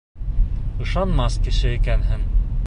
[0.85, 2.27] Ышанмаҫ кеше икәнһең!